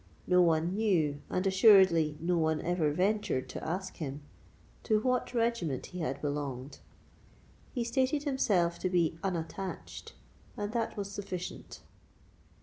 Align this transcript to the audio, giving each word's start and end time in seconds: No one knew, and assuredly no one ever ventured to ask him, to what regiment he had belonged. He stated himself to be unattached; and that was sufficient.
No 0.25 0.41
one 0.41 0.73
knew, 0.73 1.21
and 1.29 1.45
assuredly 1.45 2.17
no 2.19 2.35
one 2.35 2.59
ever 2.61 2.91
ventured 2.91 3.47
to 3.49 3.63
ask 3.63 3.97
him, 3.97 4.23
to 4.81 4.99
what 4.99 5.35
regiment 5.35 5.85
he 5.85 5.99
had 5.99 6.19
belonged. 6.23 6.79
He 7.71 7.83
stated 7.83 8.23
himself 8.23 8.79
to 8.79 8.89
be 8.89 9.19
unattached; 9.23 10.13
and 10.57 10.71
that 10.73 10.97
was 10.97 11.11
sufficient. 11.11 11.81